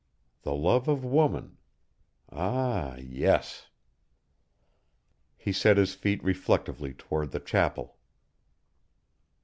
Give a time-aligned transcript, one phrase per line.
[0.41, 1.57] The love of woman
[2.31, 3.67] ah yes."
[5.37, 7.99] He set his feet reflectively toward the chapel.